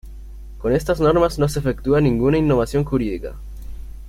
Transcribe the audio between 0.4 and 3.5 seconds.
Con estas normas no se efectúa ninguna innovación jurídica.